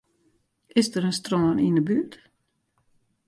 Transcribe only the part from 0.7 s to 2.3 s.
Is der in strân yn 'e buert?